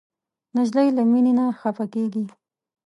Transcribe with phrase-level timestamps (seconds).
[0.55, 2.23] نجلۍ له مینې نه خفه کېږي.